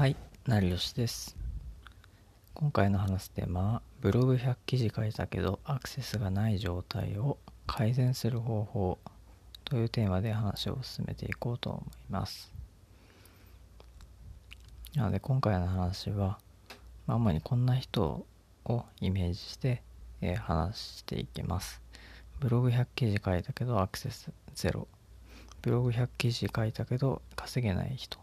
[0.00, 0.16] はい、
[0.46, 1.36] 成吉です。
[2.54, 7.36] 今回の話すテーマは、ブログ100記事書いたけどアクセスがない状態を
[7.66, 8.98] 改善する方法
[9.62, 12.50] というテーマで話を進めていこうと思います。
[14.94, 16.38] なので今回の話は、
[17.06, 18.24] まあ、主にこんな人
[18.64, 19.82] をイメージして、
[20.22, 21.82] え話していきます。
[22.40, 24.88] ブログ100記事書いたけどアクセスゼロ。
[25.60, 28.18] ブログ100記事書いたけど稼げない人。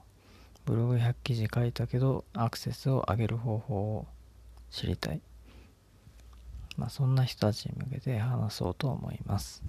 [0.67, 4.05] ブログ100記事書いたけどアクセスを上げる方法を
[4.69, 5.21] 知りたい。
[6.75, 9.63] まあそんな人たちに向けて話そうと思います。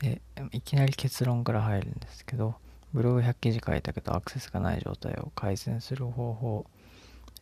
[0.00, 0.20] で、
[0.52, 2.54] いきなり結論から入るんですけど、
[2.92, 6.66] ブログ100記事書いたけどアクセスがない状態を改善する方法、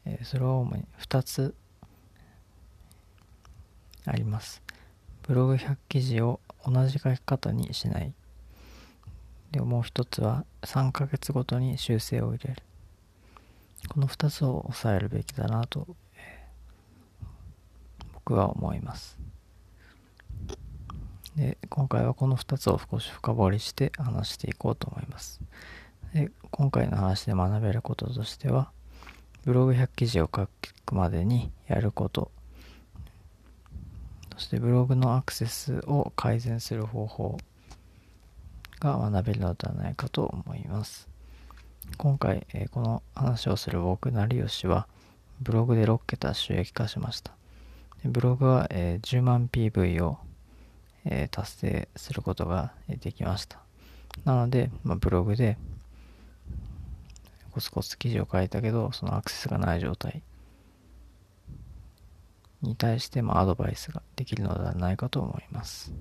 [0.05, 1.57] えーそれは主に2つ
[4.07, 4.63] あります。
[5.23, 8.13] ブログ100記事を同じ書き方にしない。
[9.53, 12.63] でもう一つは3ヶ月ごとに修正を入れる。
[13.89, 15.87] この2つを抑えるべきだなと、
[18.15, 19.19] 僕は思います。
[21.37, 25.41] で、今回はこの2つを少し深掘りして話していこうと思います。
[26.13, 28.71] で今回の話で学べることとしては、
[29.45, 30.49] ブログ100記事を書
[30.87, 32.31] くまでにやること、
[34.33, 37.39] そしてブログのアクセスを改善する方法
[38.81, 41.09] が学べるのではないかと思います。
[41.99, 44.89] 今回、えーこの話をする僕、成吉は、
[45.41, 47.33] ブログで6桁収益化しました。
[48.03, 50.19] でブログは、えー10万 PV を、
[51.05, 53.59] えー達成することができました。
[54.25, 55.59] なので、まあ、ブログで
[57.51, 60.23] コツコツ記事を書いたけど、そのアクセスがない状態
[62.63, 65.93] に対して、まあ、アドバイスができるのではないかと思います。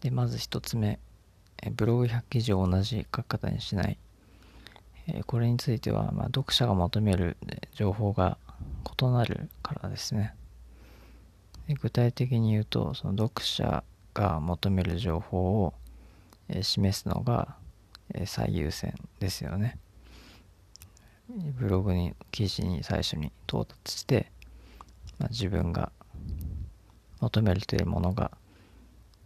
[0.00, 1.00] で、まず一つ目、
[1.62, 3.98] えブログ100記事を同じ書き方にしない。
[5.08, 7.36] えこれについては、まあ、読者が求める
[7.74, 8.38] 情報が
[9.00, 10.34] 異なるからですね。
[11.66, 13.82] で具体的に言うと、その読者
[14.14, 15.74] が求める情報を、
[16.48, 17.56] え示すのが、
[18.14, 19.78] え最優先ですよね。
[21.28, 24.30] ブログに記事に最初に到達して、
[25.18, 25.90] まあ、自分が
[27.20, 28.30] 求めているものが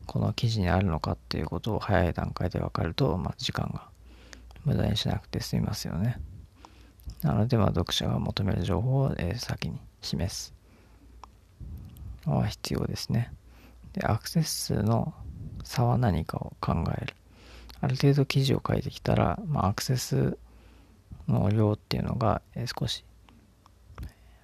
[0.06, 3.88] この記事にあるのかっていうことを早い段階で分かると、まあ、時間が
[4.64, 6.20] 無駄にしなくて済みますよね。
[7.22, 10.54] なので、まあ、読者が求める情報を、え先に示す
[12.26, 13.32] のは必要ですね。
[13.92, 15.14] で、アクセス数の
[15.64, 17.14] 差は何かを考える。
[17.80, 20.38] ある程度記事を書いてきたら、まあ、アクセス
[21.30, 22.42] の量っていうのが、
[22.78, 23.04] 少し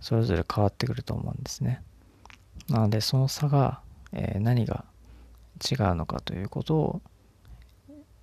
[0.00, 1.82] それぞれ変わってくると思うんですね。
[2.68, 3.80] なので、その差が、
[4.38, 4.84] 何が
[5.70, 7.02] 違うのかということを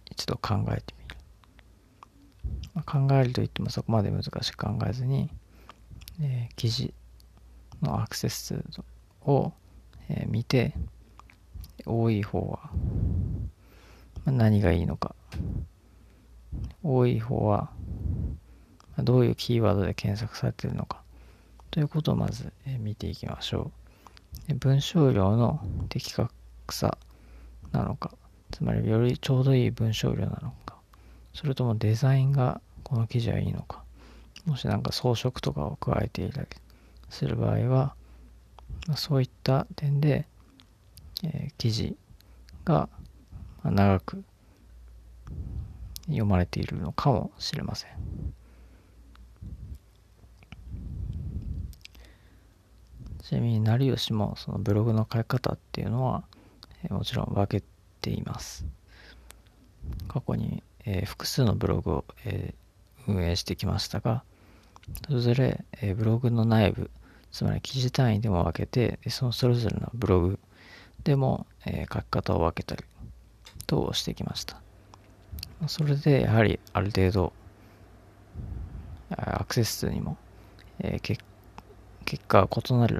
[0.09, 2.83] 一度考えてみる。
[2.85, 5.29] 考えるといってもそこまで難しく考えずに、
[6.21, 6.93] え記事
[7.81, 8.63] のアクセス数
[9.21, 9.51] を、
[10.09, 10.73] え見て
[11.85, 12.71] 多い方は、
[14.25, 15.15] 何がいいのか
[16.81, 17.71] 多い方は
[18.99, 21.01] どういうキーワードで検索されているのか。
[21.71, 23.71] ということをまず、見ていきましょ
[24.49, 24.53] う。
[24.55, 25.59] 文章量の
[25.89, 26.31] 的確
[26.69, 26.97] さ
[27.71, 28.11] なのか。
[28.51, 30.75] つまりよりちょうどいい文章量なのか。
[31.33, 33.83] それともデザインがこの記事はいいのか。
[34.45, 36.47] もしなんか装飾とかを加えていたり。
[37.13, 37.95] する場合は、
[38.95, 40.27] そういった点で、
[41.23, 41.95] えー記事
[42.65, 42.89] が
[43.63, 44.23] 長く
[46.07, 47.91] 読まれているのかもしれません。
[53.23, 56.23] ちなみに成吉もそのブログの書き方っていうのは、
[56.83, 57.65] えもちろん分け
[58.01, 58.65] ています。
[60.09, 62.53] 過去に、え複数のブログを、え
[63.07, 64.23] 運営してきましたが、
[65.07, 66.91] それぞれ、えブログの内部、
[67.31, 70.39] つまり記事単位でも分けて、そのそれぞれのブログ
[71.05, 72.83] でも、え書き方を分けたり
[73.67, 74.59] としてきました。
[75.67, 77.33] それでやはりある程度、
[79.11, 80.17] アクセス数にも、
[80.79, 81.17] えーけ
[82.05, 82.99] 結果が異なるん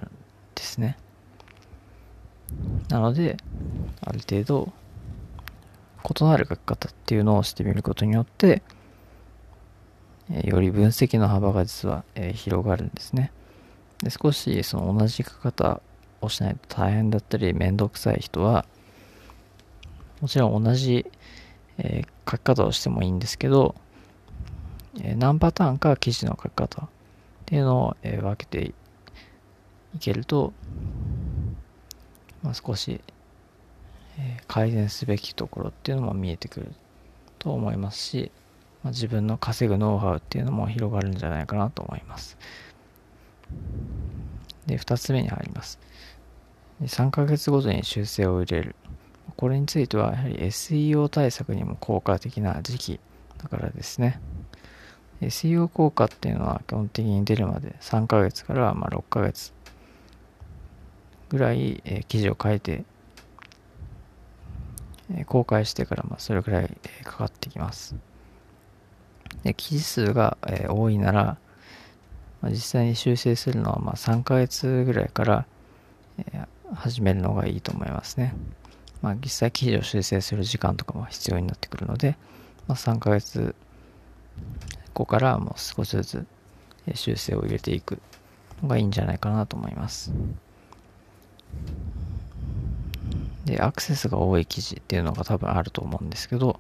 [0.56, 0.98] ですね。
[2.90, 3.38] なので、
[4.02, 4.72] ある程度、
[6.04, 8.62] 異なる書き方っていうのをしてみることによって、
[10.32, 13.32] えより分析の幅が実は、え広がるんですね。
[14.00, 15.82] で少しその同じ書き方
[16.22, 18.66] をしないと大変だったり面倒くさい人は、
[20.22, 21.06] もちろん同じ、
[21.78, 23.76] え書き方をしてもいいんですけど、
[25.02, 26.90] え何パターンか記事の書き方っ
[27.46, 28.74] ていうのを、え分けて
[29.96, 30.54] いけると、
[32.42, 33.02] まあ、少し、
[34.20, 36.74] え、改善すべきところっていうのも見えてくる
[37.40, 38.32] と思いますし、
[38.84, 42.38] まあ、自分の稼ぐノウハウっていうのも広がるんじゃないかなと思います。
[44.66, 45.80] で、2つ目に入ります。
[46.82, 48.76] 3ヶ月ごとに修正を入れる。
[49.38, 53.00] これについては、やはり SEO 対策にも効果的な時期
[53.42, 54.20] だからですね。
[55.22, 59.54] SEO 効果っていうのは基本的に出るまで3ヶ月からま6ヶ月
[61.30, 62.84] ぐらい、え記事を書いて、
[65.16, 67.96] え公開してからまそれぐらい、えかかってきます。
[69.44, 71.38] で記事数が、え多いなら、
[72.42, 75.46] まあ実際に修正するのはま3ヶ月ぐらいから、
[76.18, 78.34] え始めるのがいいと思いますね。
[79.02, 82.16] まあ、実際記事を修正する時間とかも必要になってくるので、
[82.68, 83.54] まあ、3ヶ月
[84.94, 86.26] 後からもう少しずつ
[86.96, 88.00] 修正を入れていく
[88.62, 90.14] のがいいんじゃないかなと思います。
[93.46, 96.60] で、アクセスが多い記事っていうのが多分あると思うんですけど、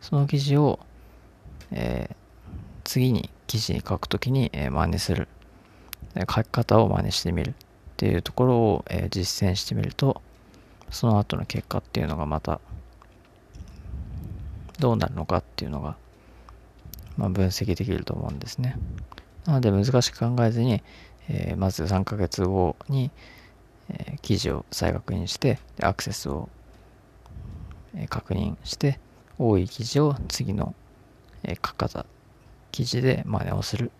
[0.00, 0.78] その記事を、
[1.72, 2.14] えー、
[2.84, 5.28] 次に記事に書くときに、えー、真似する。
[6.28, 7.54] 書き方を真似してみるっ
[7.96, 10.22] ていうところを、えー、実践してみると、
[10.90, 12.60] その後の結果っていうのがまた
[14.78, 15.96] どうなるのかっていうのが、
[17.16, 18.76] まあ、分析できると思うんですね。
[19.46, 20.82] なので難しく考えずに、
[21.28, 23.10] えー、まず3ヶ月後に、
[24.22, 26.48] 記事を再確認して、アクセスを、
[28.08, 28.98] 確認して、
[29.38, 30.74] 多い記事を次の、
[31.42, 32.06] え書き方、
[32.70, 33.90] 記事で真似をする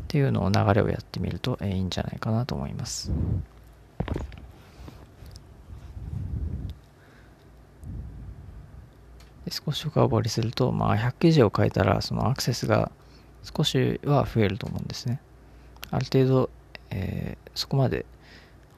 [0.00, 3.12] っていうのを流れをやってみると、いいんじゃないかなと思います。
[9.50, 12.90] 少し深掘りすると、まあ、100記事を書いたら、そのアクセスが
[13.42, 15.20] 少しは増えると思うんですね。
[15.90, 16.50] ある程度、
[16.90, 18.06] えー、そこまで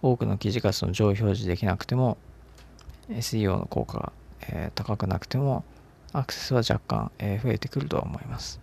[0.03, 2.19] 多くの記事がその上位表示できなくても、
[3.09, 4.13] SEO の効果が、
[4.49, 5.65] えー、高くなくても、
[6.13, 8.61] アクセスは若干、えー、増えてくるとは思います。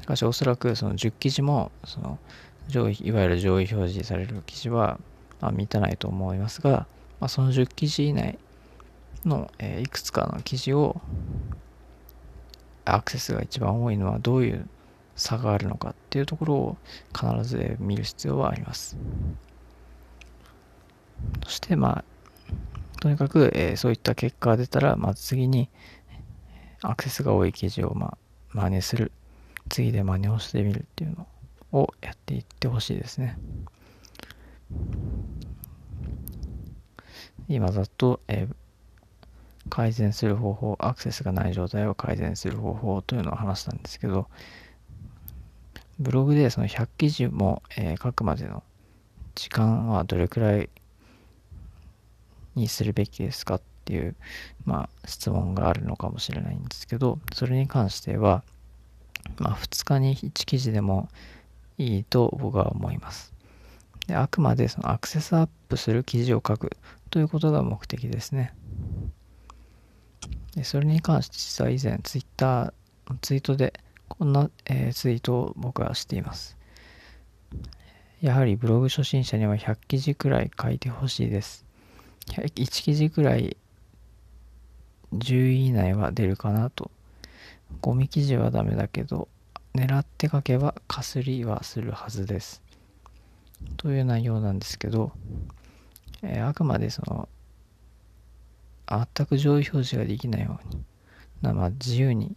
[0.00, 2.18] しかし、おそらくその10記事も、その
[2.68, 4.98] 上位、いわゆる上位表示される記事は、
[5.40, 6.86] まあ、満たないと思いますが、
[7.20, 8.38] まあ、その10記事以内
[9.24, 11.00] の、えー、いくつかの記事を
[12.84, 14.68] アクセスが一番多いのはどういう
[15.16, 16.76] 差があるのかっていうところを
[17.14, 18.96] 必ず見る必要はあります。
[21.44, 22.04] そしてまあ
[23.00, 25.68] とにかく、えー、そういった結果が出たらまず次に
[26.82, 28.18] アクセスが多い記事をまあ
[28.52, 29.12] 真似する
[29.68, 31.26] 次で真似をしてみるっていうの
[31.72, 33.38] をやっていってほしいですね。
[37.48, 38.54] 今ざっと、えー
[39.68, 44.28] 改善する方法、アクセスがない状態を改善する方法というのを話したんですけど、
[45.98, 48.62] ブログでその100記事も、えー、書くまでの
[49.34, 50.70] 時間はどれくらい
[52.56, 54.16] にするべきですかっていう、
[54.64, 58.42] まあ、質問があるのかもしれないんですけど、それに関しては、
[59.38, 61.08] まあ、2日に1記事でも
[61.78, 63.32] いいと僕は思います。
[64.06, 66.76] であくまでそのアクセスアップする記事を書く
[67.10, 68.54] ということが目的ですね。
[70.54, 72.72] でそれに関して実は以前ツイッター
[73.20, 73.74] ツイートで
[74.08, 76.56] こんな、えー、ツイートを僕はしています。
[78.22, 81.65] やはりブログ初心者には100記事くらい書いてほしいです。
[82.28, 83.56] 1記事くらい
[85.14, 86.90] 10位以内は出るかなと。
[87.80, 89.28] ゴミ記事はダメだけど、
[89.74, 92.62] 狙って書けばかすりはするはずです。
[93.76, 95.12] という内容なんですけど、
[96.22, 97.28] えー、あくまでその
[98.88, 100.84] 全く上位表示ができないように、
[101.54, 102.36] まあ、自由に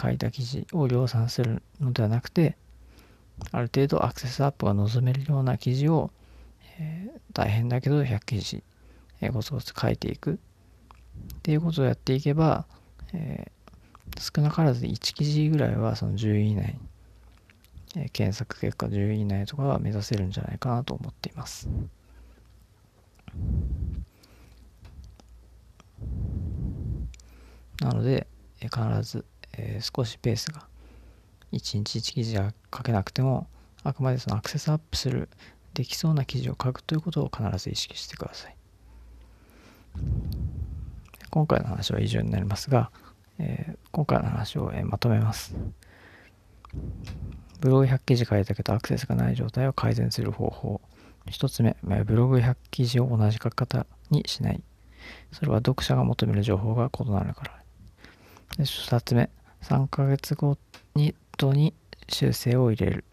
[0.00, 2.56] 書いた記事を量産するのではなくて、
[3.50, 6.10] ある程度アクセスアップが望めるような記事を、
[6.78, 8.62] えー、大変だけど100記事、
[9.24, 10.36] えー、ごつごつ書いていくっ
[11.42, 12.66] ていうことをやっていけば、
[13.12, 16.78] えー、少なからず1記事ぐらいはその10位以内、
[17.96, 21.68] え検索結果10位以内とかは目指せるんじゃないかなと思っています。
[27.80, 28.26] なので、
[28.60, 29.24] え必ず、
[29.56, 30.66] えー、少しペースが
[31.52, 33.46] 1日1記事は書けなくても
[33.82, 35.28] あくまでそのアクセスアップする
[35.74, 38.56] できそうな記事を書くということを必ず意識してください
[41.30, 42.90] 今回の話は以上になりますが、
[43.38, 45.54] えー、今回の話を、えー、まとめます。
[47.60, 50.80] ブログ100記事書いたけどアクセスがない状態を改善する方法
[51.26, 51.76] 1つ目。
[52.04, 54.62] ブログ100記事を同じ書き方にしない。
[55.32, 57.58] それは読者が求める情報が異なるから。
[58.56, 59.30] で2つ目、
[59.62, 60.58] 3ヶ月ご
[60.94, 61.74] にとに
[62.08, 63.04] 修正を入れる。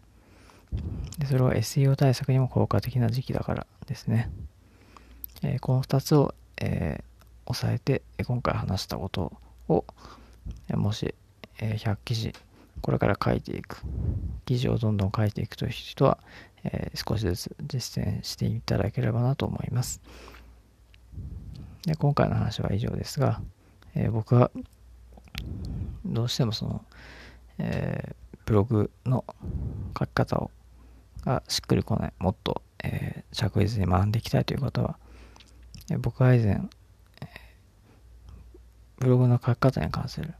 [1.18, 4.30] でそれは SEO 対策にも効果的な時期だからですね。
[5.42, 7.04] えこの2つを、え
[7.46, 9.32] 押さえて、今回話したこと
[9.68, 9.84] を、
[10.70, 11.14] もし、
[11.60, 12.32] え100記事、
[12.80, 13.82] これから書いていく、
[14.46, 16.18] 記事をどんどん書いていくという人は、
[16.64, 20.00] え少しずつ実践していただければなと思います。
[21.84, 23.42] で今回の話は以上ですが、
[23.94, 24.50] え僕は
[26.04, 26.84] どうしてもその、
[27.58, 29.24] えー、ブログの
[29.98, 30.50] 書き方を
[31.24, 34.98] がしっくりこない、もっと、えー、着実に学んでいきたいという方は、
[35.90, 36.60] え、僕は以前、
[38.98, 40.34] ブログの書き方に関する、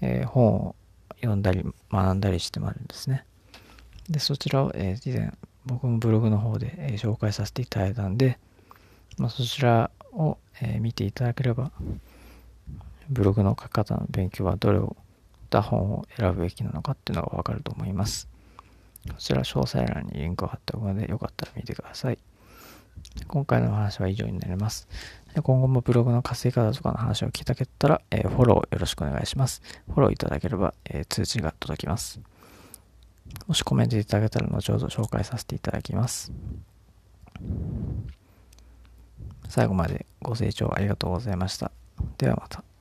[0.00, 0.76] えー、本を
[1.16, 3.24] 読んだり学んだりしてもらうんですね。
[4.08, 5.32] で、そちらを、えー、以前
[5.64, 8.38] 僕もブログの方で、えー、紹介させていただいたんで、
[9.18, 11.70] まあ、そちらを、え、見ていただければ、
[13.08, 14.96] ブログの書き方の勉強はどれを
[15.54, 18.28] た本を選ぶべきなのかっていうのがわかると思います。
[19.08, 22.18] こちら詳細欄にリンクを貼っておくので、よかったら見てください。
[23.26, 24.88] 今回のお話は以上になります。
[25.42, 29.62] 今後もブログの稼ぎ方とかの話を聞いたけったら、えー、フォローよろしくお願いします。
[29.86, 32.20] フォローいただければ、えー、通知が届きます。
[33.46, 36.32] もしコメントいただけたら後ほど紹介させていただきます。
[39.48, 41.70] 最後までご清聴ありがとうございました。
[42.18, 42.73] ではまた。